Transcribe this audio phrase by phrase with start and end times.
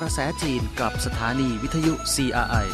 [0.00, 2.66] กระแสจีนกับสถานีวิทยุ CRI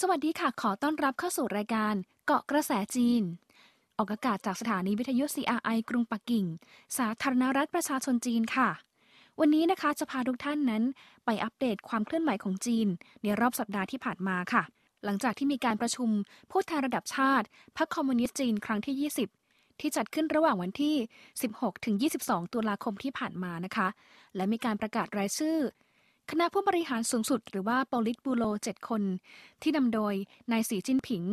[0.00, 1.94] สวัสดีค่ะ ขอต้อนรับเข้าสู่รายการ
[2.26, 3.22] เกาะกระแสจีน
[3.96, 6.46] ออกอากาศจากสถานีวิทยุ CRI กรุงปักกิ่ง
[6.98, 8.68] สาธารณรัฐประชาชนจีนค่ะ
[9.40, 10.82] วันนี้นะคะจะพาทุกท่านนั้น
[11.24, 12.86] ไปอัปเดตความเคลื่อนไหวของจีน
[13.22, 14.62] ในรอบสัปดาห์ที่ผ่านมาค่ะ
[15.04, 16.08] หลังจากที่มีการประชุม
[16.50, 19.10] ผู้แทนระดับชาติ พรรคคอมมิวนิสต์จีนครั้งที่
[19.42, 20.96] 20 ที่จัดขึ้นระหว่างวันที่
[21.40, 21.94] 16 ถึง
[22.24, 23.88] 22 ตุลาคมที่ผ่านมานะคะ
[24.36, 25.58] และมีการประกาศรายชื่อ
[26.30, 29.02] คณะผู้บริหารสูงสุดหรือว่าปลิตบูโร 7 คน
[29.62, 30.14] ที่นำโดย
[30.52, 31.24] นายสีจิ้นผิง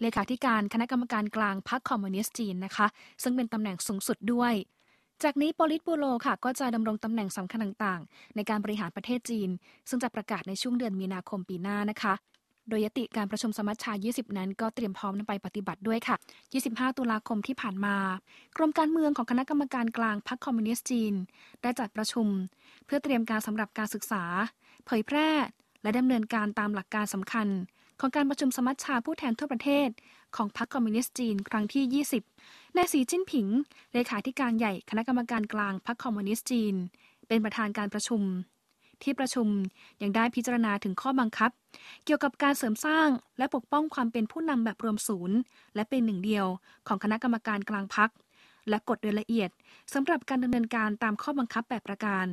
[0.00, 2.86] เลขาธิการคณะกรรมการกลางพรรคคอมมิวนิสต์จีนนะคะ
[3.22, 4.54] ซึ่งเป็นตำแหน่งสูงสุดด้วย
[5.22, 9.50] จากนี้ปลิตบูโรค่ะ ก็จะดำรงตำแหน่งสำคัญต่างๆ ในการบริหารประเทศจีน
[9.88, 12.14] ซึ่งจะประกาศในช่วงเดือนมีนาคมปีหน้านะคะ
[12.70, 16.16] โดยมติการประชุมสมัชชา 20 นั้นก็เตรียมพร้อมนำไปปฏิบัติด้วยค่ะ
[16.56, 17.96] 25 ตุลาคมที่ผ่านมา
[18.56, 21.14] กรมการเมืองของคณะกรรมการกลางพรรคคอมมิวนิสต์จีน
[21.62, 22.26] ได้จัดประชุม
[22.86, 24.24] เพื่อเตรียมการสำหรับการศึกษา
[24.86, 25.28] เผยแพร่
[25.82, 27.48] และดำเนินการตามหลักการสำคัญ
[28.00, 29.88] ของการประชุมสมัชชาผู้แทนทั่วประเทศ
[30.36, 33.46] ของพรรคคอมมิวนิสต์จีน ครั้งที่ 20 นายสีจิ้นผิง
[33.92, 36.74] เลขาธิการใหญ่คณะกรรมการกลางพรรคคอมมิวนิสต์จีน
[37.28, 38.22] เป็นประธานการประชุม
[39.02, 39.46] ที่ประชุม
[40.02, 41.50] ยังได้พิจารณาถึงข้อบังคับ
[42.04, 45.38] เกี่ยวกับการเสริมสร้างและปกป้องความเป็นผู้นำแบบรวมศูนย์
[45.74, 46.46] และเป็นหนึ่งเดียว
[46.88, 48.10] ของคณะกรรมการกลางพรรค
[48.68, 49.50] และกฎโดยละเอียด
[49.92, 52.26] สำหรับการดำเนินการตามข้อบังคับแบบประการ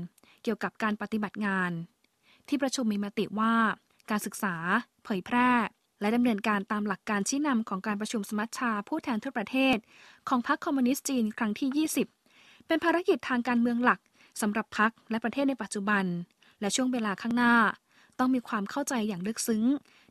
[0.44, 1.72] เกี่ยวกับการปฏิบัติงาน
[2.48, 3.54] ที่ประชุมมีมติว่า
[4.10, 4.56] การศึกษา
[5.04, 5.50] เผยแพร่
[6.02, 9.78] และดำเนินการตามหลักการชี้นำของการประชุมสมัชชาผู้แทนทั่วประเทศ
[10.30, 11.88] ของพรรคคอมมิวนิสต์จีนครั้งที่
[12.28, 14.00] 20 เป็นภารกิจทางการเมืองหลัก
[14.42, 16.06] สำหรับพรรคและประเทศในปัจจุบัน
[16.62, 17.56] และช่วงเวลาข้างหน้า
[18.20, 19.64] ต้องมีความเข้าใจอย่างลึกซึ้ง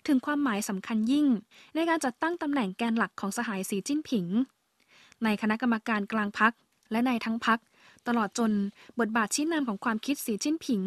[0.06, 1.26] ถึงความหมายสำคัญยิ่ง
[1.75, 4.26] ในการจัดตั้งตำแหน่งแกนหลักของสหายสีจิ้นผิง
[5.25, 6.53] ในคณะกรรมการกลางพัก
[6.91, 7.59] และในทั้งพัก
[8.06, 8.53] ตลอดจน
[9.00, 10.82] บทบาทชี้นำของความคิดสีจิ้นผิง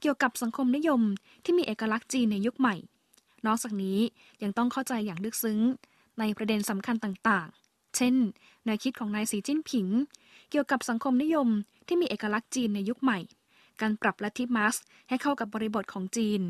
[0.00, 1.00] เกี่ยวกับสังคมนิยม
[1.44, 2.74] ที่มีเอกลักษณ์จีนในยุคใหม่
[3.46, 3.98] นอกจากนี้
[4.42, 5.60] ยังต้องเข้าใจอย่างลึกซึ้ง
[6.18, 8.14] ในประเด็นสำคัญต่างๆ เช่น
[8.64, 9.86] แนวคิดของนายสีจิ้นผิง
[10.50, 11.48] เกี่ยวกับสังคมนิยม
[11.86, 13.18] ที่มีเอกลักษณ์จีนในยุคใหม่
[13.80, 16.40] การปรับลัทธิมาร์กซ์ให้เข้ากับบริบทของจีน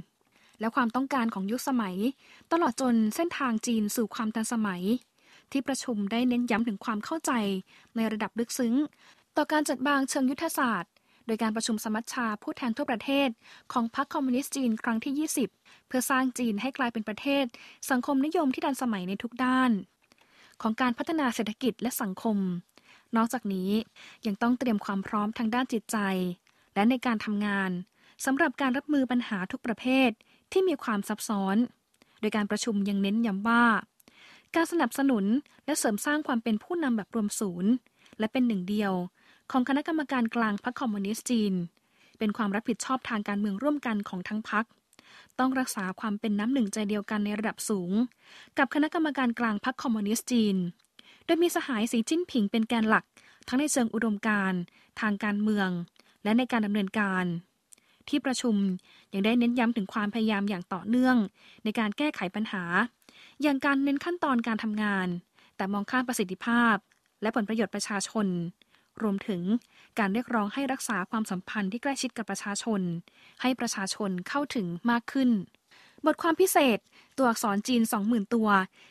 [0.61, 1.97] และความต้องการของยุคสมัย
[2.53, 4.83] ตลอดจนเส้นทางจีนสู่ความทันสมัย
[5.53, 7.33] ที่ประชุมได้เน้นย้ำถึงความเข้าใจ
[7.97, 8.75] ในระดับลึกซึ้ง
[9.37, 10.93] ต่อการจัดบางเชิงยุทธศาสตร์
[11.27, 13.29] โดยการประชุมสมัชชาผู้แทนทั่วประเทศ
[13.73, 17.45] ของพรรคคอมมิวนิสต์จีนครั้งที่ 20 เพื่อสร้างจีนให้กลายเป็นประเทศ
[17.91, 19.71] สังคมนิยมที่ทันสมัยในทุกด้าน
[20.63, 22.37] ของการพัฒนาเศรษฐกิจและสังคม
[23.17, 23.71] นอกจากนี้
[24.27, 25.99] ยังต้องเตรียมความพร้อมทางด้านจิตใจ
[26.79, 27.71] และในการทำงาน
[28.25, 30.11] สำหรับการรับมือปัญหาทุกประเภท
[30.53, 31.57] ที่มีความซับซ้อน
[32.21, 33.65] โดยการประชุมยังเน้นย้ำว่า
[34.55, 35.25] การสนับสนุน
[35.67, 37.73] และเสริมสร้างความเป็นผู้นำแบบรวมศูนย์
[38.19, 38.93] และเป็นหนึ่งเดียว
[39.51, 41.55] ของคณะกรรมการกลางพรรคคอมมิวนิสต์จีน
[42.19, 44.65] เป็นความรับผิดชอบทางการเมืองร่วมกันของทั้งพรรค
[45.39, 47.91] ต้องรักษาความเป็นน้ำหนึ่งใจเดียวกันในระดับสูง
[48.59, 50.57] กับคณะกรรมการกลางพรรคคอมมิวนิสต์จีน
[51.25, 53.05] โดยมีสหายสีจิ้นผิงเป็นแกนหลัก
[53.49, 54.61] ทั้งในเชิงอุดมการณ์
[55.01, 55.71] ทางการเมือง
[56.29, 57.25] และในการดำเนินการ
[58.09, 58.55] ที่ประชุม
[59.13, 61.17] ยังได้เน้นย้ำถึงความพยายามอย่างต่อเนื่อง
[61.65, 62.65] ในการแก้ไขปัญหา
[63.43, 65.09] อย่างการเน้นขั้นตอนการทำงาน
[65.57, 66.77] แต่มองข้ามประสิทธิภาพ
[67.23, 68.27] และผลประโยชน์ประชาชน
[69.03, 69.43] รวมถึง
[69.99, 72.81] การเรียกร้องให้รักษาความสัมพันธ์ที่ใกล้ชิดกับประชาชน
[73.43, 75.31] ให้ประชาชนเข้าถึงมากขึ้น
[76.07, 76.79] บทความพิเศษ
[77.17, 78.49] ตัวอักษรจีน 20,000 ตัว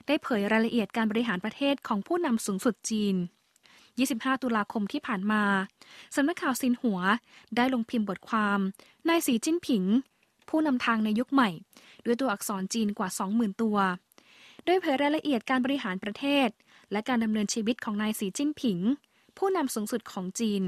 [0.08, 3.16] ได้เผยรายละเอียดการบริหารประเทศของผู้นำสูงสุดจีน
[4.06, 5.44] 25 ตุลาคมที่ผ่านมา
[6.16, 7.00] สำนักข่าวซินหัว
[7.56, 8.60] ได้ลงพิมพ์บทความ
[9.10, 9.84] นายสีจิ้นผิง
[10.50, 11.50] ผู้นำทางในยุคใหม่
[12.06, 13.78] ด้วยตัวอักษรจีนกว่า 20,000 ตัว
[14.66, 16.50] โดยเผยรายละเอียดการบริหารประเทศ
[16.92, 18.80] และการดำเนินชีวิตของนายสีจิ้นผิง
[19.38, 20.64] ผู้นำสูงสุดของจีน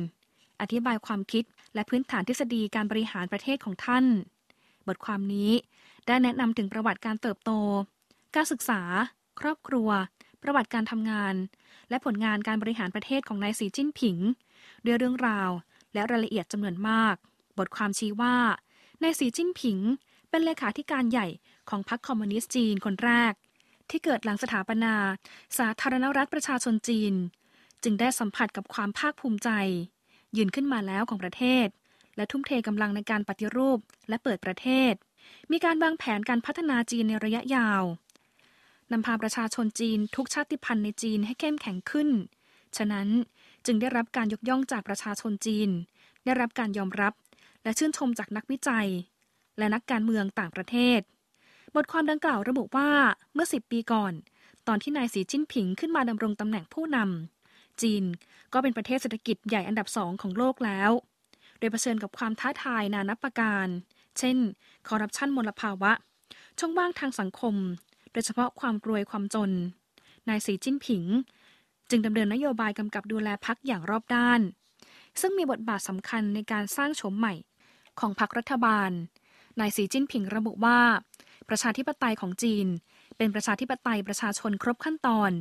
[0.61, 1.43] อธิบายความคิด
[1.73, 4.05] และพื้นฐานทฤษฎีการบริหารประเทศของท่าน
[4.87, 5.51] บทความนี้
[6.07, 7.51] ได้แนะนำถึงประวัติการเติบโต
[8.35, 8.81] การศึกษา
[9.39, 9.89] ครอบครัว
[10.43, 11.35] ประวัติการทำงาน
[11.89, 14.17] และผลงานการบริหารประเทศของนายสีจิ้นผิง
[14.85, 15.49] ด้วยเรื่องราว
[15.93, 17.15] และรายละเอียดจำนวนมาก
[17.57, 18.35] บทความชี้ว่า
[19.03, 19.79] นายสีจิ้นผิง
[20.29, 21.27] เป็นเลขาธิการใหญ่
[21.69, 23.33] ของพรรคคอมมิวนิสต์จีนคนแรก
[23.89, 24.93] ที่เกิดหลังสถาปนา
[25.57, 27.13] สาธารณรัฐประชาชนจีน
[27.83, 29.49] จึงได้สัมผัสกับความภาคภูมิใจ
[30.37, 31.67] ยืนขึ้นมาแล้วของประเทศ
[32.15, 34.93] และทุ่มเทกำลังในการปฏิรูปและเปิดประเทศ
[35.51, 37.83] มีการวางแผนการพัฒนาจีนในระยะยาว
[38.91, 42.09] นำพาประชาชนจีนทุกชาติพันธุ์ในจีนให้เข้มแข็งขึ้น
[42.77, 43.07] ฉะนั้น
[43.65, 45.69] จึงได้รับการยกย่องจากประชาชนจีน
[46.25, 47.13] ได้รับการยอมรับ
[47.63, 48.87] และชื่นชมจากนักวิจัย
[49.57, 50.99] และนักการเมืองต่างประเทศ
[51.75, 52.89] บทความดังกล่าวระบุว่า
[53.33, 54.13] เมื่อ 10 ปีก่อน
[54.67, 58.03] ตอนที่นายสีจิ้นผิงขึ้นมาดำรงตำแหน่งผู้นำจีน
[58.53, 60.91] ก็เป็นประเทศเศรษฐกิจใหญ่อันดับสองของโลกแล้ว
[61.57, 63.67] โดยเผชิญกับความท้าทายนานับประการ
[64.19, 64.37] เช่น
[64.87, 65.91] คอร์รัปชันมลภาวะ
[66.59, 67.55] ช่องว่างทางสังคม
[68.11, 69.51] โดยเฉพาะความรวยความจน
[70.29, 71.03] นายสีจิ้นผิง
[71.89, 74.41] จึงดำเนินนโยบายกำกับดูแลพักอย่างรอบด้าน
[75.21, 77.33] ซึ่งมีบทบาทสำคัญในการสร้างโฉมใหม่
[77.99, 78.91] ของพรรครัฐบาล
[79.59, 80.79] นายสีจิ้นผิงระบุว่า
[81.49, 82.67] ประชาธิปไตยของจีน
[83.17, 85.31] เป็นประชาธิปไตยประชาชนครบขั้นตอน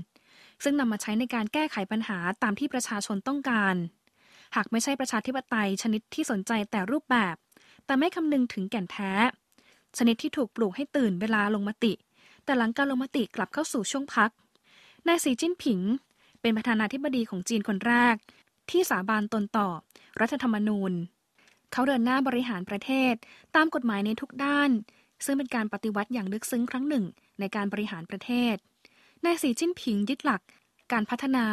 [0.62, 3.74] ซึ่งนำมาใช้ในการแก้ไขปัญหาตามที่ประชาชนต้องการ
[4.56, 7.36] หากไม่ใช่ประชาธิปไตยชนิดที่สนใจแต่รูปแบบ
[7.86, 9.12] แต่ไม่คำนึงถึงแก่นแท้
[9.98, 11.92] ชนิดที่ถูกปลูกให้ตื่นเวลาลงมติ
[12.48, 14.30] แต่หลังการลงมติกลับเข้าสู่ช่วงพัก
[15.06, 15.80] นายสีจิ้นผิง
[16.40, 18.16] เป็นประธานาธิบดีของจีนคนแรก
[18.70, 19.68] ที่สาบานตนต่อ
[20.20, 20.92] รัฐธรรมนูญ
[21.72, 23.14] เขาเดินหน้าบริหารประเทศ
[23.56, 24.70] ตามกฎหมายในทุกด้าน
[25.24, 27.04] ซึ่งเป็นการปฏิวัติอย่างลึกซึ้งครั้งหนึ่ง
[27.40, 28.54] ในการบริหารประเทศ
[29.24, 30.42] นายสีจิ้นผิงยึดหลัก
[30.92, 31.46] การพัฒนา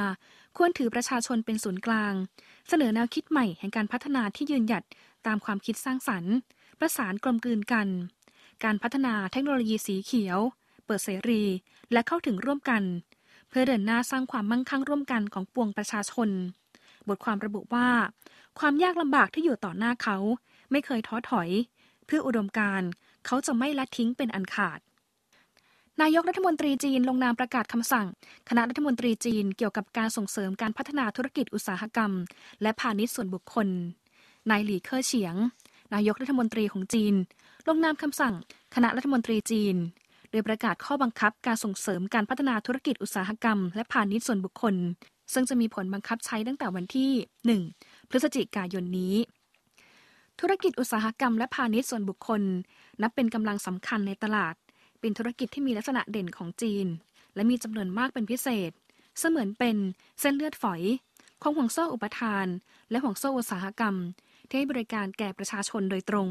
[0.58, 2.14] ควรถือประชาชนเป็นศูนย์กลาง
[2.70, 4.84] เสนอแนวคิดใหม่แห่งการพัฒนาที่ยืนหยัด
[5.28, 6.34] ตามความคิดสร้างสรรค์
[6.80, 7.88] ประสานกลมกลืนกัน
[8.64, 10.40] การพัฒนาเทคโนโลยีสีเขียว
[10.86, 11.44] เปิดเสรี
[11.92, 12.84] และเข้าถึงร่วมกัน
[13.50, 16.30] เพื่อเดินหน้าสร้างความมั่งคั่งร่วมกันของปวงประชาชน
[17.08, 17.90] บทความระบุว่า
[18.60, 20.18] ความยากลำบากที่อยู่ต่อหน้าเขา
[20.72, 21.50] ไม่เคยท้อถอย
[22.06, 22.82] เพื่ออุดมการ
[23.26, 24.80] เขาจะไม่ละทิ้งเป็นอันขาด
[26.02, 28.08] นายกรัฐมนตรีจีนลงนามประกาศคำสั่ง
[28.50, 32.12] คณะรัฐมนตรีจีนเกี่ยวกับการส่งเสริมการพัฒนาธุรกิจอุตสาหกรรม
[32.62, 33.68] และพาณิชย์ส่วนบุคคล
[34.50, 35.36] นายหลี่เค่อเฉียง
[35.94, 37.14] นายกรัฐมนตรีของจีน
[37.68, 38.34] ลงนามคำสั่ง
[38.76, 39.76] คณะรัฐมนตรีจีน
[40.36, 44.76] ดยประกาศข้อบังคับการส่งเสริมการพัฒนาธุรกิจอุตสาหกรรม และพาณิชย์ส่วนบุคคล
[45.34, 47.12] ซึ่งจะมีผลบังคับใช้ตั้งแต่วันที่
[47.62, 49.16] 1 พฤศจิกายนนี้
[50.40, 52.42] ธุรกิจอุตสาหกรรมและพาณิชย์ส่วนบุคคล
[53.02, 54.56] นับเป็นกำลังสำคัญในตลาด
[55.00, 56.88] เป็นธุรกิจที่มีลักษณะเด่นของจีน
[57.36, 58.72] และมีจำนวนมากเป็นพิเศษ
[59.20, 59.78] เสมือนเป็น
[60.20, 60.82] เส้นเลือดฝอย
[61.42, 62.48] ของห่วงโซ่อุปทาน
[62.90, 63.96] และห่วงโซ่อุตสาหกรรม
[64.48, 66.30] ที่ให้บริการแก่ประชาชนโดยตรง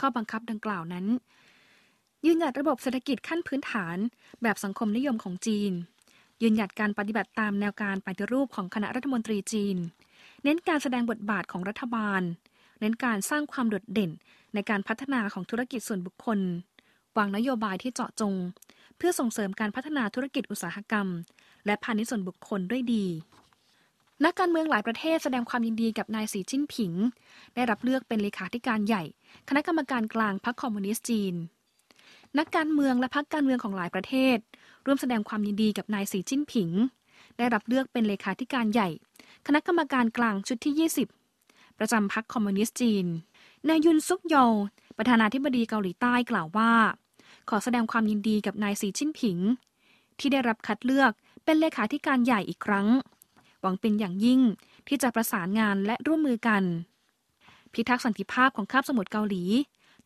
[0.00, 1.06] ข้อบังคับดังกล่าวนั้น
[2.26, 3.96] ยืนหยัดระบบเศรษฐกิจขั้นพื้นฐาน
[4.42, 5.72] แบบสังคมนิยมของจีน
[6.42, 9.76] ยืนหยัดการปฏิบัติตามแนวการปฏิรูปของคณะรัฐมนตรีจีน
[10.44, 12.22] เน้นการแสดงบทบาทของรัฐบาล
[12.80, 14.10] เน้นการสร้างความโดดเด่น
[14.54, 16.38] ในการพัฒนาของธุรกิจส่วนบุคคล
[17.16, 18.34] วางนโยบายที่เจาะจง
[18.96, 21.06] เพื่อส่งเสริมการพัฒนาธุรกิจอุตสาหกรรม
[21.66, 23.06] และพาณิชย์ส่วนบุคคลด้วยดี
[24.24, 26.92] นักการเมืองหลายประเทศแสดงความยินดีกับนายสีจิ้นผิง
[27.54, 29.04] ได้รับเลือกเป็นเลขาธิการใหญ่
[29.48, 31.34] คณะกรรมการกลางพรรคคอมมิวนิสต์จีน
[32.38, 34.36] นักการเมืองและพรรคการเมืองของหลายประเทศ
[34.86, 36.70] ร่วมแสดงความยินดีกับนายสีจิ้นผิง
[37.38, 38.88] ได้รับเลือกเป็นเลขาธิการใหญ่
[39.46, 40.90] คณะกรรมการกลางชุดที่
[41.30, 43.06] 20 ประจำพรรคคอมมิวนิสต์จีน
[43.68, 44.34] นายยุนซุกโย
[44.98, 46.72] ประธานาธิบดีเกาหลีใต้กล่าวว่า
[47.48, 49.38] ขอแสดงความยินดีกับนายสีชิ้นผิง
[50.18, 51.12] ที่ได้รับคัดเลือก
[51.44, 52.88] เป็นเลขาธิการใหญ่อีกครั้ง
[53.60, 54.40] หวังเป็นอย่างยิ่ง
[54.88, 56.62] ที่จะประสานงานและร่วมมือกัน
[57.72, 59.42] พิทักษ์สันติภาพของคาบสมุทรเกาหลี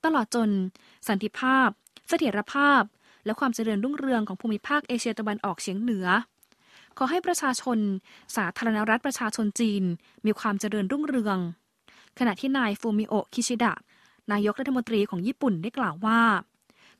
[0.05, 0.51] ตลอดจน
[1.09, 1.69] สันติภาพ
[2.08, 2.82] เสถียรภาพ
[3.25, 6.06] และความเจริญรุ่งเรืองของภูมิภาคเอเชียตะวันออกเฉียงเหนือ
[6.99, 7.78] ขอให้ประชาชน
[8.37, 9.82] สาธารณรัฐประชาชนจีน
[10.26, 11.38] มีความเจริญรุ่งเรือง
[12.19, 13.72] ขณะที่นายฟูมิโอคิชิดะ
[14.32, 16.20] นายกรัฐมนตรีของญี่ปุ่นได้กล่าวว่า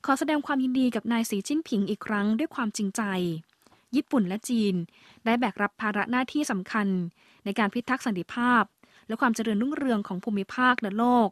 [0.05, 3.01] ขอแสดงความยินดีกับนายสีจิ้นผิงอีกครั้งด้วยความจริงใจ
[3.95, 4.75] ญี่ปุ่นและจีน
[5.25, 6.87] ได้แบกรับภาระหน้าที่สำคัญ
[7.45, 8.63] ในการพิทักษ์สันติภาพ
[9.07, 11.29] และความเจริญรุ่งเรืองของภูมิภาคและโลก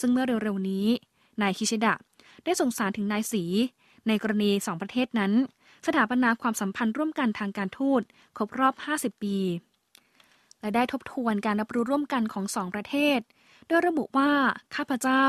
[0.00, 0.86] ซึ่งเมื่อเร็วๆนี้
[1.42, 1.94] นายคิชิดะ
[2.44, 3.44] ได้ส่งสารถึงนายสี
[4.06, 5.32] ในกรณีสองประเทศนั้น
[5.86, 8.02] สถาปนาความสัมพันธ์ร่วมกันทางการทูต
[8.36, 9.38] ครบรอบ 50 ปี
[10.60, 13.20] และได้ทบทวนการรับรู้ร่วมกันของสองประเทศ
[13.66, 14.30] โดยระบุว่า
[14.74, 15.24] ข้าพเจ้า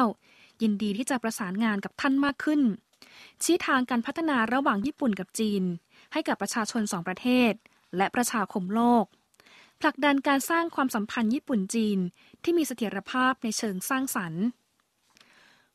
[0.61, 2.61] ยินดีที่จะประสานงานกับท่านมากขึ้น
[3.43, 5.63] ชี้ทางการพัฒนาระหว่างญี่ปุ่นกับจีน
[6.13, 7.53] ให้กับประชาชนสองประเทศ
[7.97, 9.05] และประชาคมโลก
[9.81, 11.99] ผลักดันการสร้างความสัมพันธ์ญี่ปุ่นจีน
[12.43, 14.43] ที่มีเสถียรภาพในเชิงสร้างสรรค์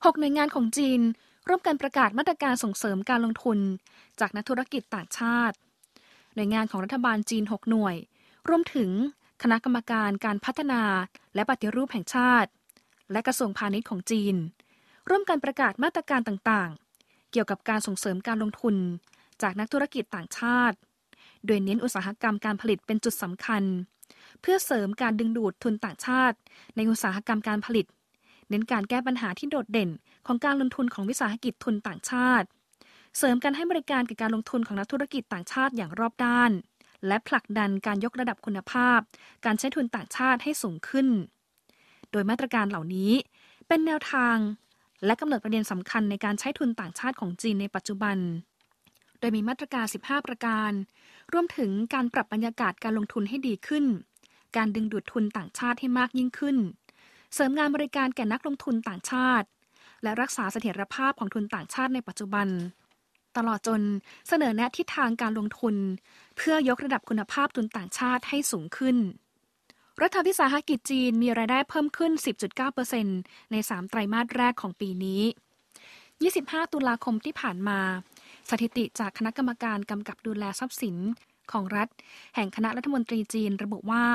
[0.05, 1.01] หกหน่วยงานของจีน
[1.49, 3.59] ร่วมกันประกาศมาตรการส่งเสริมการลงทุน
[4.21, 5.57] จากนักธุรกิจต่างชาติ
[6.35, 7.97] หน่วยงานของรัฐบาลจีน 6 หน่วย
[8.49, 8.91] รวมถึง
[9.43, 10.83] คณะกรรมการการพัฒนา
[11.35, 12.51] และปฏิรูปแห่งชาติ
[13.13, 14.35] และกระทรวงพาณิชย์ของจีน
[15.09, 18.77] ร่วมกันประกาศมาตรการต่างๆ เกี่ยวกับการส่งเสริมการลงทุน
[19.43, 20.77] จากนักธุรกิจต่างชาติ
[21.47, 23.63] โดยเน้นอุตสาหกรรมการผลิตเป็นจุดสำคัญ
[24.41, 26.37] เพื่อเสริมการดึงดูดทุนต่างชาติ
[26.77, 27.87] ในอุตสาหกรรมการผลิต
[28.49, 29.91] เน้นการแก้ปัญหาที่โดดเด่น
[30.27, 32.47] ของการลงทุนของวิสาหกิจทุนต่างชาติ
[33.19, 36.51] เสริมการให้บริการกับการลงทุนของนักธุรกิจต่างชาติอย่างรอบด้าน
[37.07, 38.99] และผลักดันการยกระดับคุณภาพ
[39.45, 41.09] การใช้ทุนต่างชาติให้สูงขึ้น
[42.11, 43.13] โดยมาตรการเหล่านี้
[43.69, 44.37] เป็นแนวทาง
[45.05, 48.17] และกำหนดประเด็นสำคัญในการใช้ทุนต่างชาติของจีนในปัจจุบัน
[49.19, 50.73] โดยมีมาตรการ 15 ประการ
[51.33, 53.85] รวมถึงการปรับบรรยากาศการลงทุนให้ดีขึ้น
[54.57, 56.57] การดึงดูดทุนต่างชาติให้มากยิ่งขึ้น
[57.39, 59.47] เสริมงานบริการแก่นักลงทุนต่างชาติ
[60.03, 62.49] และรักษาเสถียรภาพของทุนต่างชาติในปัจจุบัน
[63.37, 63.81] ตลอดจน
[64.29, 65.75] เสนอแนะทิศทางการลงทุน
[66.37, 68.97] เพื่อยกระดับคุณภาพทุนต่างชาติให้สูงขึ้น
[70.03, 72.13] รัฐวิสาหกิจจีนมีรายได้เพิ่มขึ้น
[72.83, 75.23] 10.9%ใน 3 ไตรมาสแรกของปีนี้
[75.99, 77.81] 25 ตุลาคมที่ผ่านมา
[78.51, 80.97] สถิติจากคณะกรรมการกำกับดูแลทรัพย์สิน
[81.53, 81.89] ของรัฐ
[82.35, 84.07] แห่งคณะรัฐมนตรีจีนระบุว่า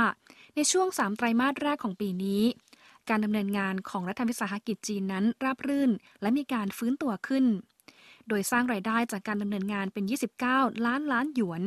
[0.55, 2.43] ในช่วง 3 ไตรมาสแรกของปีนี้
[3.09, 5.91] การดำเนินงานของรัฐวิสาหกิจจีนนั้นราบรื่น
[6.21, 7.45] และมีการฟื้นตัวขึ้น
[8.27, 10.03] โดยสร้างรายได้จากการดำเนินงานเป็น
[10.43, 11.61] 29 ล้านล้านหยวน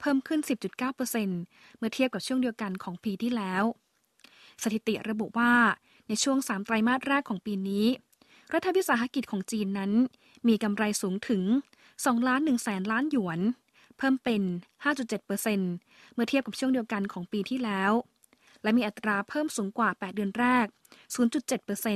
[0.00, 0.40] เพิ่มขึ้น
[1.08, 3.62] 10.9%เมื่อเทียบกับช่วงเดียวกันของปีที่แล้ว
[4.62, 5.52] สถิติระบุว่า
[6.08, 7.86] ในช่วง 3 ไตรมาสแรกของปีนี้
[8.52, 9.92] รัฐวิสาหกิจของจีนนั้น
[10.48, 11.42] มีกำไรสูงถึง
[11.86, 13.40] 2ล้าน1แสนล้านหยวน
[13.98, 14.42] เพิ่มเป็น
[15.08, 17.92] 5.7%เมื่อเทียบกับช่วงเดียวกันของปีที่แล้ว
[18.66, 20.66] และมีอัตราเพิ่มสูงกว่า 8 เดือนแรก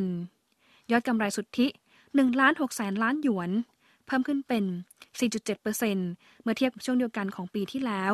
[0.01, 1.67] 0.7%ยอดกำไรสุทธิ
[2.05, 3.51] 1ล้าน6แสนล้านหยวน
[4.07, 4.65] เพิ่มขึ้นเป็น
[5.35, 8.13] 4.7%เมื่อเทียบกับช่วงเดียวกันของปีที่แล้ว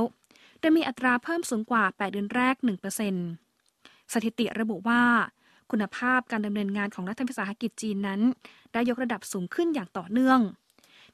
[0.58, 2.54] โดยมีอัตราเพิ่มสูงกว่า 8 เดือนแรก
[3.34, 5.02] 1%สถิติระบุว่า
[5.70, 8.20] คุณภาพการดำเนินงานของรัฐวิสาหกิจจีนนั้น
[8.72, 10.40] ได้ยกระดับสูงขึ้นอย่างต่อเนื่อง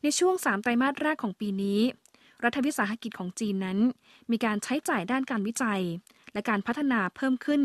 [0.02, 1.80] ในช่วง 3 ไตรมาสแรกของปีนี้
[2.44, 3.78] รัฐวิสาหกิจของจีนนั้น
[4.30, 5.82] มีการใช้จ่ายด้านการวิจัย
[6.32, 7.62] และการพัฒนาเพิ่มขึ้น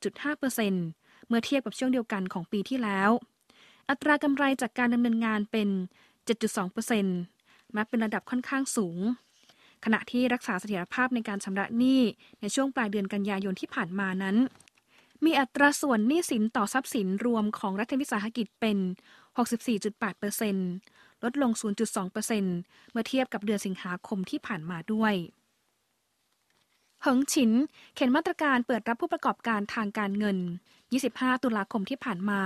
[0.00, 3.10] 17.5%เมื่อเทียบกับช่วงเดียวกันของปีที่แล้ว
[3.88, 5.68] อัตรากำไรจากการดำเนินงานเป็น
[6.56, 7.02] 7.2%
[7.76, 8.98] นับเป็นระดับค่อนข้างสูง
[9.84, 12.00] ขณะที่รักษาเสถียรภาพในการชำระหนี้
[12.40, 14.36] ในช่วงปลายเดือนกันยายนที่ผ่านมานั้น
[15.24, 18.78] มีอัตราส่วนหนี้สินต่อทรัพย์สินรวมของรัฐวิสาหกิจเป็น
[19.36, 20.91] 64.8%
[21.24, 21.50] ลดลง
[22.22, 25.14] 0.2%เมื่อเทียบกับเดือนสิงหาคมที่ผ่านมาด้วย
[27.02, 27.50] เหิงฉิน
[27.94, 30.38] เขียนมาตรการเปิดรับผู้ประกอบการทางการเงิน
[30.90, 32.42] 25 ตุลาคมที่ผ่านมา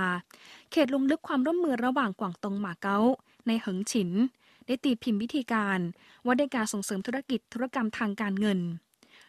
[0.71, 2.99] เขตลงลึกความร่วมมือระหว่างกวางตงหมาเก๊า
[3.47, 4.09] ในเหิงฉิน
[4.65, 5.79] ได้ตีพิมพ์วิธีการ
[6.25, 8.59] ว่าด้การส่งเสริมธุรกิจธุรกรรมทางการเงิน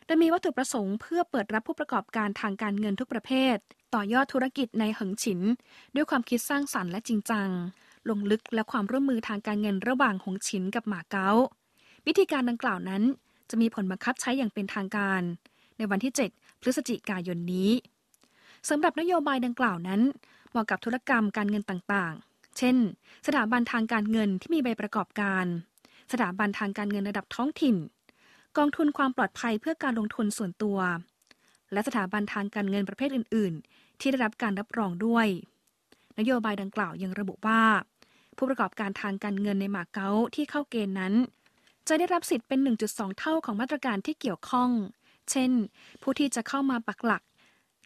[0.04, 3.56] โดยมีวัตถุประสงค์เพื่อเปิดรับผู้ประกอบการทางการเงินทุกประเภท
[3.94, 5.40] ต่อยอดธุรกิจในเหิงฉิน
[5.94, 7.48] ด้วยความคิดสร้างสรรค์และจริงจัง
[8.10, 11.30] ลงลึกและความร่วมมือทางการเงินระหว่างหงฉินกับหมาเก๊า
[12.06, 13.02] วิธีการดังกล่าวนั้น
[13.50, 15.22] จะมีผลบังคับใช้อย่างเป็นทางการ
[15.76, 17.70] ในวันที่ 7 พฤศจิกายนนี้
[18.68, 20.00] สำหรับนโยบายดังกล่าวนั้น
[20.50, 22.76] เหมาะกับธุรกรรมการเงินต่างๆ เช่น
[23.26, 25.44] สถาบันทางการเงินที่มีใบประกอบการ
[26.12, 27.76] สถาบันทางการเงินระดับท้องถิ่น
[28.58, 30.78] กองทุนความปลอดภัยเพื่อการลงทุนส่วนตัว
[31.72, 35.26] และสถาบันทางการเงินประเภทอื่น ๆ ที่ได้รับการรับรองด้วย
[36.18, 37.62] นโยบายดังกล่าวยังระบุว่า
[38.36, 41.14] ผู้ประกอบการทางการเงินในมาเก๊าที่เข้าเกณฑ์นั้น
[41.88, 42.58] จะได้รับสิทธิ์เป็น
[42.88, 44.70] 1.2 เท่าของมาตรการที่เกี่ยวข้อง
[45.30, 45.50] เช่น
[46.02, 47.22] ผู้ที่จะเข้ามาปักหลัก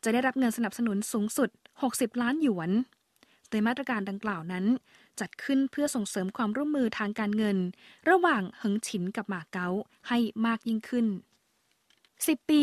[0.04, 1.48] จะได้รับเงินสนับสนุนสูงสุด
[1.84, 2.70] 60 ล้านหยวน
[3.48, 4.64] โดยมาตรการดังกล่าวนั้น
[5.20, 7.58] จัดขึ้นเพื่อส่งเสริมความร่วมมือทางการเงิน
[8.10, 9.68] ระหว่างเหิงฉินกับหมาเก๊า
[10.08, 11.06] ให้มากยิ่งขึ้น
[11.78, 12.62] 10 ปี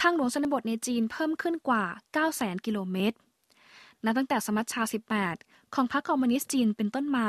[0.00, 1.84] ทางหลวงชนบทในจีนเพิ่มขึ้นกว่า
[2.24, 3.16] 900,000 กิโลเมตร
[4.04, 4.82] นับตั้งแต่สมัชชา
[5.28, 7.28] 18 ของพรรคคอมมิวนิสต์จีนเป็นต้นมา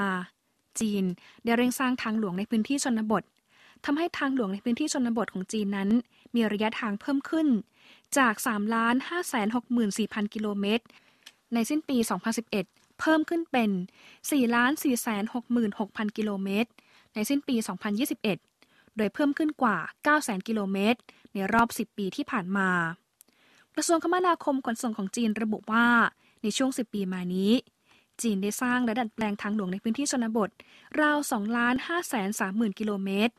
[0.79, 1.03] จีน
[1.43, 3.23] ได้เร่งสร้างทางหลวงในพื้นที่ชนบท
[3.85, 5.89] ทำให้ทางหลวงในพื้นที่ชนบทของจีนนั้น
[6.35, 7.47] มีระยะทางเพิ่มขึ้น
[8.17, 9.53] จาก 3 ล้าน5 6 4 0
[9.87, 10.83] 0 0 กิโลเมตร
[11.53, 11.97] ในสิ้นปี
[12.47, 13.69] 2011 เพิ่มขึ้นเป็น
[14.11, 14.85] 4ล้าน4
[15.33, 16.69] 6 6 0 0 กิโลเมตร
[17.13, 17.55] ในสิ้นปี
[18.25, 19.77] 2021 โดยเพิ่มขึ้นกว่า
[20.13, 20.99] 900,000 กิโลเมตร
[21.33, 22.69] ในรอบ 10 ปีที่ผ่านมา
[23.75, 25.87] กระทรวงคมนาคมขนส่งของจีนระบุว่า
[26.43, 27.51] ในช่วง 10 ปีมานี้
[28.21, 30.49] จีนได้สร้างและดัดแปลงทางหลวงในพื้นที่ชนบท
[31.01, 33.33] ราว2ล้าน5 3 0 0 0 0 กิโลเมตร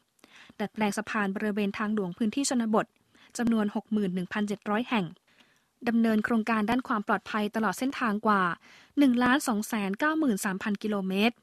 [0.61, 2.87] ดัดแปลงสะพานบริเวณทางหลวงพื้นที่ชนบท
[3.38, 3.67] จำนวน
[4.28, 5.07] 61,700 แห่ง
[5.88, 8.43] ดำเนินโครงการด้านความปลอดภัยตลอดเส้นทางกว่า
[8.76, 9.75] 1 2 9 3
[10.23, 11.35] 0 0 0 กิโลเมตร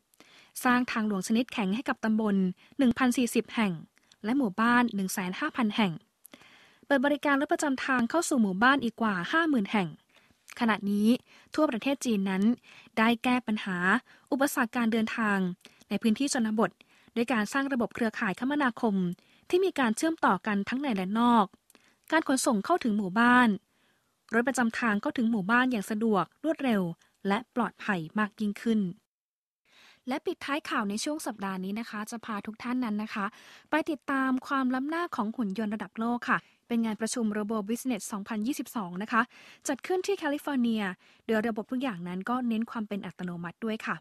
[0.64, 2.36] สร้างทางหลวงชนิดแข็งให้กับตำบล
[2.96, 3.74] 1,040 แห่ง
[4.24, 4.84] และหมู่บ้าน
[5.30, 5.92] 15,000 แห่ง
[6.86, 9.88] เปิดบริการรถประจำทางเข้าสู่หมู่บ้านอีกกว่า 50,000 แห่ง
[10.60, 11.08] ขณะนี้
[11.56, 12.44] ทั่วประเทศจีนนั้น
[12.98, 13.78] ได้แก้ปัญหา
[14.32, 15.38] อุปสรรคการเดินทาง
[15.90, 16.72] ในพื้นที่ชนบท
[17.16, 18.96] ด้วยการสร้างระบบเครือข่ายคมนาคม
[19.50, 21.46] ที่มีการเชื่อมต่อกันทั้งในและนอก
[22.12, 23.50] การขนส่งเข้าถึงหมู่บ้าน
[24.34, 26.82] รถประจำทางเข้าถึงหมู่บ้านอย่างสะดวกรวดเร็ว
[27.28, 28.80] และปลอดภัยมากยิ่งขึ้น
[30.08, 33.26] และปิดท้ายข่าวในช่วงสัปดาห์นี้นะคะ จะพาทุกท่านนั้นนะคะ
[33.70, 38.04] ไปติดตามความล้ำหน้าของหุ่นยนต์ระดับโลกค่ะ เป็นงานประชุม Robo Business
[38.52, 39.22] 2022 นะคะ
[39.68, 40.84] จัดขึ้นที่แคลิฟอร์เนีย
[41.28, 43.96] โดยระบบทุกอย่างนั้นก็เน้นความเป็นอัตโนมัติด้วยค่ะ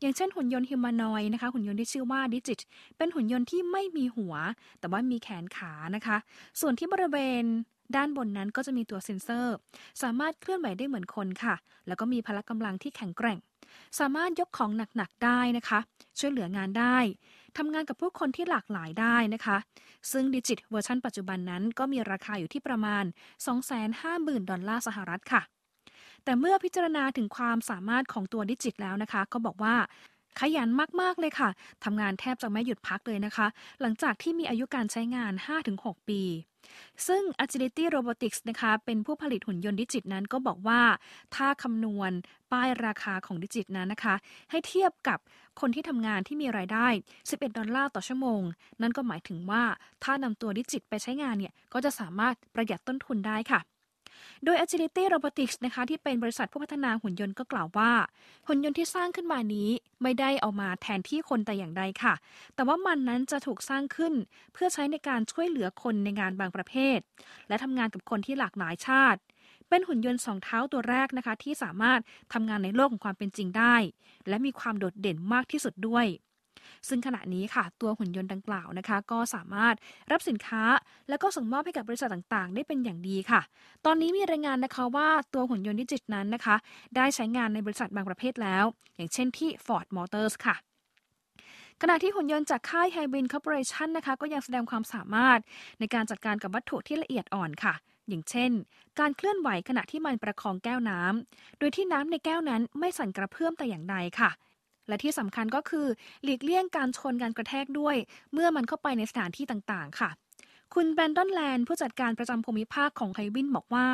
[0.00, 2.60] อย่างเช่นหุ่นยนต์ humanoid นะคะ หุ่นยนต์ที่ชื่อว่า Digit
[2.96, 4.34] เป็นหุ่นยนต์ที่ไม่มีหัว
[4.80, 6.16] แต่ว่ามีแขนขานะคะ
[6.60, 7.44] ส่วนที่บริเวณ
[7.96, 9.54] ด้านบนนั้นก็จะมีตัวเซ็นเซอร์
[10.02, 11.54] สามารถเคลื่อนไหวได้เหมือนคนค่ะ
[11.86, 13.38] แล้วก็มีพละกำลังที่แข็งแกร่ง
[13.98, 15.78] สามารถยกของหนักๆได้นะคะ
[16.18, 16.96] ช่วยเหลืองานได้
[17.56, 19.56] ทำงานกับผู้คนที่หลากหลายได้นะคะ
[20.12, 23.04] ซึ่ง Digit เวอร์ชันปัจจุบันนั้นก็มีราคาอยู่ที่ประมาณ
[23.76, 25.42] 250,000 ดอลลาร์สหรัฐค่ะ
[26.24, 29.74] แต่เมื่อพิจารณาถึงความสามารถของตัว Digit แล้วนะคะ ก็บอกว่า
[30.40, 30.68] ขยัน
[31.00, 31.50] มากๆเลยค่ะ
[31.84, 33.46] ทำงานแทบจะไม่หยุดพักเลยนะคะ
[33.80, 35.32] หลังจากที่มีอายุการใช้งาน
[35.70, 36.22] 5-6 ปี
[37.06, 40.82] ซึ่ง Agility Robotics นะคะเป็นผู้ผลิตหุ่นยนต์ Digit นั้นก็บอกว่า
[41.34, 42.12] ถ้าคำนวณ
[42.52, 44.14] ป้ายราคาของ Digit นั้นนะคะ
[44.50, 45.18] ให้เทียบกับ
[45.60, 46.86] คนที่ทำงานที่มีรายได้
[47.24, 48.42] 11 ดอลลาร์ต่อชั่วโมง
[48.82, 49.64] นั่นก็หมายถึงว่า
[50.04, 53.60] ถ้านำตัวดิจิตไปใช้งานเนี่ยก็จะสามารถประหยัดต้นทุนได้ค่ะ
[54.44, 57.92] โดย Agility Robotics นะคะที่เป็นบริษัทผู้พัฒนาหุ่นยนต์ก็กล่าวว่า
[58.48, 59.68] หุ่นยนต์ที่สร้างขึ้นมานี้
[60.02, 62.14] ไม่ได้เอามาแทนที่คนแต่อย่างใดค่ะ
[62.54, 64.14] แต่ว่ามันนั้นจะถูกสร้างขึ้น
[64.52, 66.98] เพื่อใช้ในการช่วยเหลือคนในงานบางประเภท
[67.48, 69.20] และทำงานกับคนที่หลากหลายชาติ
[69.68, 72.00] เป็นหุ่นยนต์สองเท้าตัวแรกนะคะที่สามารถ
[72.32, 73.76] ทำงานในโลกของความเป็นจริงได้
[74.28, 76.06] และมีความโดดเด่นมากที่สุดด้วย
[76.88, 79.74] ซึ่งขณะนี้ค่ะ ตัวหุ่นยนต์ดังกล่าวนะคะ ก็สามารถ
[80.12, 80.62] รับสินค้า
[81.08, 83.40] และก็ส่งมอบให้กับบริษัทต่างๆ ได้เป็นอย่างดีค่ะ
[83.86, 86.56] ตอนนี้มีรายงานนะคะว่าตัวหุ่นยนต์ดิจิตนั้นนะคะ
[86.96, 88.64] ได้ใช้งานในบริษัทบางประเภทแล้ว
[88.96, 90.56] อย่างเช่นที่ Ford Motors ค่ะ
[91.82, 95.38] ขณะที่หุ่นยนต์จากค่าย h y b r i n Corporation นะคะ ก็ยังแสดงความสามารถ
[95.78, 97.74] ในการจัดการกับวัตถุที่ละเอียดอ่อนค่ะ
[98.08, 98.50] อย่างเช่น
[98.98, 104.30] การเคลื่อนไหวขณะที่มันประคองแก้วน้ำโดยที่น้ำในแก้วนั้นไม่สั่นกระเพื่อมแต่อย่างใดค่ะ
[104.88, 105.86] และที่สำคัญก็คือ
[106.22, 107.96] หลีกเลี่ยงการชนการกระแทกด้วย
[108.32, 110.10] เมื่อมันเข้าไปในสถานที่ต่างๆ ค่ะ
[110.74, 113.88] คุณแบรนดอนแลนด์ผู้จัดการประจำภูมิภาคของไฮวินบอกว่า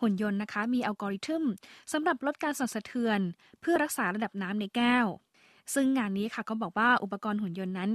[0.00, 1.44] หุ่นยนต์นะคะมีอัลกอริทึม
[1.92, 3.20] สำหรับลดการสั่นสะเทือน
[3.60, 5.06] เพื่อรักษาระดับน้ำในแก้ว
[5.74, 7.90] ซึ่งงานนี้ค่ะก็บอกว่าอุปกรณ์หุ่นยนต์นั้น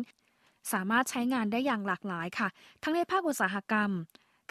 [0.73, 2.47] สามารถใช้งานได้อย่างหลากหลายค่ะ
[2.83, 3.89] ทั้งในภาคอุตสาหกรรม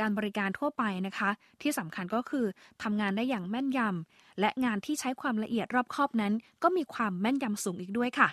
[0.00, 1.30] การบริการทั่วไปนะคะ
[1.62, 2.44] ที่สำคัญก็คือ
[2.82, 8.28] ทำงานได้อย่างแม่นยำและงานที่ใช้ความละเอียดรอบคอบนั้น ก็มีความแม่นยำสูงอีกด้วยค่ะ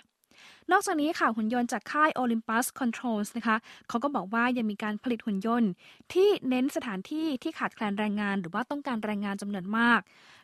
[0.71, 3.57] นอกจากนี้ค่ะหุ่นยนต์จากค่าย Olympus Controls นะคะ
[3.89, 5.71] เขาก็บอกว่ายังมีการผลิตหุ่นยนต์
[6.13, 9.99] ที่เน้นสถานที่ที่ขาดแคลนแรงงาน หรือว่าต้องการแรงงานจำนวนมาก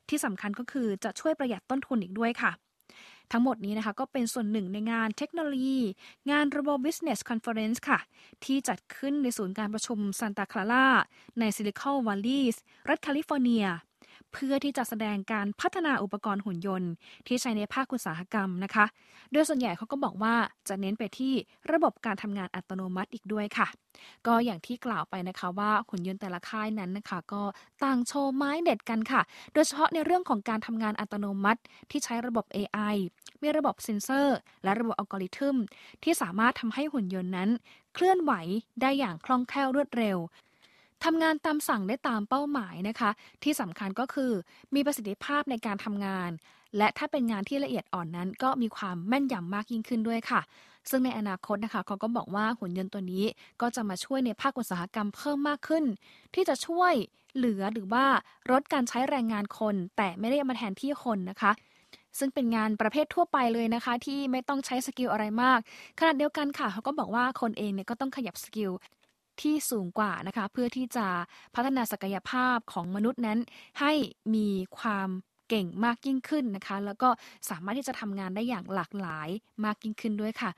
[0.10, 2.52] ที่สำคัญก็คือจะช่วยประหยัดต้นทุนอีกด้วยค่ะ
[3.32, 5.80] ทั้งหมดนี้นะคะก็เป็นส่วนหนึ่งในงานเทคโนโลยี
[6.32, 8.00] งานระบบ Business Conference ค่ะ
[8.44, 10.88] ที่จัดขึ้นในศูนย์การประชุมซานตาคลาร่า
[11.40, 12.56] ในซิลิคอนวัลลีส
[12.90, 13.66] รัฐแคลิฟอร์เนีย
[14.34, 16.92] เพื่อที่จะแสดงการพัฒนาอุปกรณ์หุ่นยนต์
[17.28, 18.86] ที่ใช้ในภาคอุตสาหกรรมนะคะ
[19.32, 20.36] โดยส่วนใหญ่เขาก็บอกว่า
[20.70, 21.34] จะเน้นไปที่
[21.72, 23.68] ระบบการทำงานอัตโนมัติอีกด้วยค่ะ
[24.28, 27.44] ก็อย่างที่กล่าวไปนะคะว่าหุ่นยนต์แต่ละค่ายนั้นนะคะ ก็
[27.84, 29.22] ต่างโชว์ไม้เด็ดกันค่ะ
[29.54, 32.96] โดยเฉพาะในเรื่องของการทำงานอัตโนมัติ ที่ใช้ระบบ AI
[33.42, 35.56] มีระบบเซ็นเซอร์ และระบบอัลกอริทึม
[36.04, 37.50] ที่สามารถทำให้หุ่นยนต์นั้น
[37.94, 38.34] เคลื่อนไหว
[38.82, 40.18] ได้อย่างคล่องแคล่วรวดเร็ว
[41.06, 43.10] ทำงานตามสั่งได้ตามเป้าหมายนะคะ
[43.44, 44.32] ที่สำคัญก็คือ
[44.76, 46.30] มีประสิทธิภาพในการทำงาน
[46.78, 50.42] และถ้าเป็นงานที่ละเอียดอ่อนนั้น ก็มีความแม่นยำมากยิ่งขึ้นด้วยค่ะ
[50.90, 53.26] ซึ่งในอนาคตนะคะเขาก็บอกว่าหุ่นยนต์ตัวนี้
[53.62, 55.84] ก็จะมาช่วยในภาคอุตสาหกรรมเพิ่มมากขึ้น
[56.34, 56.94] ที่จะช่วย
[57.36, 58.06] เหลือหรือว่า
[58.52, 61.52] ลดการใช้แรงงานคน แต่ไม่ได้มาแทนที่คนนะคะ
[62.20, 65.60] ซึ่งเป็นงานประเภททั่วไปเลยนะคะ ที่ไม่ต้องใช้ skill อะไรมาก
[66.00, 68.72] ขณะเดียวกันค่ะเขาก็บอกว่าคนเองเนี่ยก็ต้องขยับ skill
[69.42, 71.08] ที่สูงกว่านะคะเพื่อที่จะ
[71.56, 73.40] พัฒนาศักยภาพของมนุษย์นั้น
[73.80, 73.92] ให้
[74.36, 74.48] มี
[74.80, 75.10] ความ
[75.50, 77.10] เก่งมากยิ่งขึ้นนะคะ แล้วก็
[77.50, 79.30] สามารถที่จะทำงานได้อย่างหลากหลาย
[79.66, 80.52] มากยิ่งขึ้นด้วยค่ะ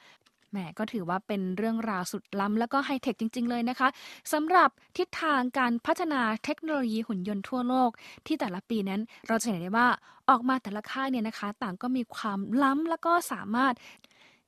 [0.52, 3.88] แหมก็ถือว่าเป็นเรื่องราวสุดล้ำแล้วก็ไฮเทคจริง ๆ เลยนะคะ
[4.34, 7.92] สำหรับทิศทางการพัฒนาเทคโนโลยีหุ่นยนต์ทั่วโลก
[8.26, 9.88] ที่แต่ละปีนั้นเราจะเห็นได้ว่า
[10.30, 13.74] ออกมาแต่ละค่ายเนี่ยนะคะ ต่างก็มีความล้ำแล้วก็สามารถ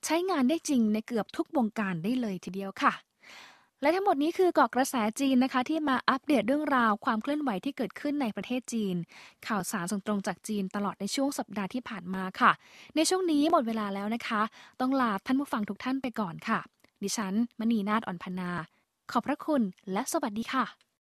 [0.04, 2.92] ใช้งานได้จริงในเกือบทุกวงการได้เลยทีเดียวค่ะ
[3.80, 8.96] และทั้งหมดนี้คือเกาะกระแสจีนนะคะ ที่มาอัปเดตเรื่องราวความเคลื่อนไหวที่เกิดขึ้นในประเทศจีน
[9.46, 12.52] ข่าวสารส่งตรงจากจีนตลอดในช่วงสัปดาห์ที่ผ่านมาค่ะ
[12.96, 14.42] ในช่วงนี้หมดเวลาแล้วนะคะ
[14.80, 16.60] ต้องลาท่านผู้ฟังทุกท่านไปก่อนค่ะ
[17.02, 18.50] ดิฉันมณีนาฏอ่อนพนา
[19.10, 19.62] ขอบพระคุณ
[19.92, 20.80] และสวัสดีค่ะ